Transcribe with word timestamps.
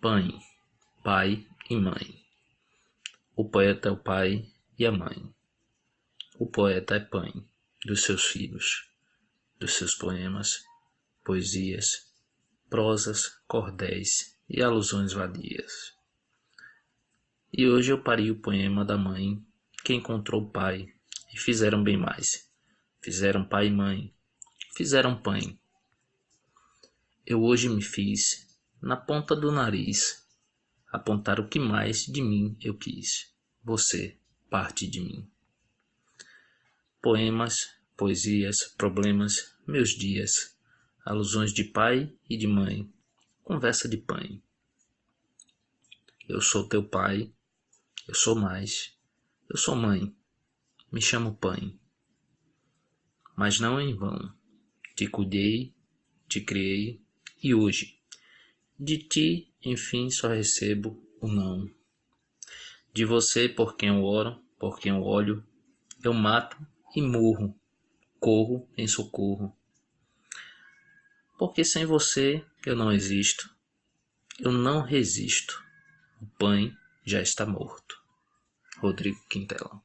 Pai, 0.00 0.30
pai 1.02 1.44
e 1.68 1.74
mãe. 1.74 2.24
O 3.34 3.50
poeta 3.50 3.88
é 3.88 3.90
o 3.90 3.96
pai 3.96 4.48
e 4.78 4.86
a 4.86 4.92
mãe. 4.92 5.34
O 6.38 6.46
poeta 6.46 6.94
é 6.94 7.00
pai 7.00 7.32
dos 7.84 8.04
seus 8.04 8.24
filhos, 8.26 8.88
dos 9.58 9.74
seus 9.74 9.96
poemas, 9.96 10.62
poesias, 11.24 12.12
prosas, 12.70 13.42
cordéis 13.48 14.38
e 14.48 14.62
alusões 14.62 15.12
vadias. 15.12 15.96
E 17.52 17.66
hoje 17.66 17.90
eu 17.90 18.00
pari 18.00 18.30
o 18.30 18.40
poema 18.40 18.84
da 18.84 18.96
mãe 18.96 19.44
que 19.84 19.94
encontrou 19.94 20.42
o 20.42 20.50
pai 20.50 20.86
e 21.34 21.36
fizeram 21.36 21.82
bem 21.82 21.96
mais. 21.96 22.48
Fizeram 23.02 23.44
pai 23.44 23.66
e 23.66 23.72
mãe, 23.72 24.14
fizeram 24.76 25.20
pai. 25.20 25.58
Eu 27.26 27.42
hoje 27.42 27.68
me 27.68 27.82
fiz 27.82 28.47
na 28.80 28.96
ponta 28.96 29.34
do 29.34 29.50
nariz, 29.50 30.24
apontar 30.92 31.40
o 31.40 31.48
que 31.48 31.58
mais 31.58 32.02
de 32.02 32.22
mim 32.22 32.56
eu 32.60 32.76
quis. 32.76 33.34
Você, 33.62 34.18
parte 34.48 34.86
de 34.86 35.00
mim. 35.00 35.28
Poemas, 37.02 37.76
poesias, 37.96 38.62
problemas, 38.76 39.54
meus 39.66 39.90
dias, 39.90 40.56
alusões 41.04 41.52
de 41.52 41.64
pai 41.64 42.12
e 42.28 42.36
de 42.36 42.46
mãe, 42.46 42.90
conversa 43.42 43.88
de 43.88 43.96
pai. 43.96 44.40
Eu 46.28 46.40
sou 46.40 46.68
teu 46.68 46.88
pai, 46.88 47.32
eu 48.06 48.14
sou 48.14 48.36
mais, 48.36 48.96
eu 49.50 49.56
sou 49.56 49.74
mãe, 49.74 50.14
me 50.92 51.00
chamo 51.00 51.36
pai. 51.36 51.74
Mas 53.36 53.58
não 53.58 53.80
em 53.80 53.94
vão, 53.94 54.32
te 54.94 55.06
cuidei, 55.08 55.74
te 56.28 56.40
criei 56.40 57.02
e 57.42 57.54
hoje 57.54 57.97
de 58.78 58.98
ti, 58.98 59.52
enfim, 59.64 60.08
só 60.08 60.28
recebo 60.28 61.02
o 61.20 61.26
não. 61.26 61.68
De 62.92 63.04
você, 63.04 63.48
por 63.48 63.76
quem 63.76 63.88
eu 63.88 64.04
oro, 64.04 64.40
por 64.58 64.78
quem 64.78 64.92
eu 64.92 65.02
olho, 65.02 65.44
eu 66.02 66.14
mato 66.14 66.56
e 66.94 67.02
morro, 67.02 67.58
corro 68.20 68.68
em 68.76 68.86
socorro. 68.86 69.52
Porque 71.36 71.64
sem 71.64 71.84
você 71.84 72.44
eu 72.64 72.76
não 72.76 72.92
existo, 72.92 73.50
eu 74.38 74.52
não 74.52 74.82
resisto. 74.82 75.60
O 76.20 76.26
pai 76.38 76.72
já 77.04 77.20
está 77.20 77.44
morto. 77.46 78.00
Rodrigo 78.78 79.18
Quintela 79.28 79.82